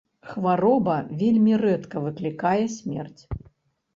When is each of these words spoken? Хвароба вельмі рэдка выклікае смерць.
Хвароба 0.29 0.93
вельмі 1.19 1.53
рэдка 1.63 2.01
выклікае 2.05 2.63
смерць. 2.79 3.21